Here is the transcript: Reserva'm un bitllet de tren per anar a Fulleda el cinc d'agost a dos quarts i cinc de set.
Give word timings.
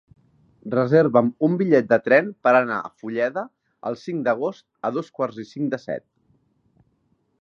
Reserva'm 0.75 1.27
un 1.47 1.57
bitllet 1.59 1.91
de 1.91 1.99
tren 2.07 2.31
per 2.47 2.53
anar 2.61 2.79
a 2.87 2.91
Fulleda 3.03 3.43
el 3.91 3.99
cinc 4.07 4.25
d'agost 4.29 4.67
a 4.91 4.95
dos 4.97 5.13
quarts 5.19 5.43
i 5.45 5.47
cinc 5.55 5.71
de 5.77 5.81
set. 5.89 6.07